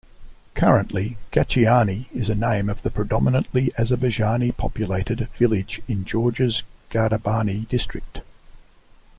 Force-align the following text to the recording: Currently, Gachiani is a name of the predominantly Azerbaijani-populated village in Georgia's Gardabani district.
Currently, 0.55 1.15
Gachiani 1.31 2.07
is 2.11 2.27
a 2.27 2.33
name 2.33 2.69
of 2.69 2.81
the 2.81 2.89
predominantly 2.89 3.67
Azerbaijani-populated 3.77 5.27
village 5.37 5.79
in 5.87 6.05
Georgia's 6.05 6.63
Gardabani 6.89 7.69
district. 7.69 8.21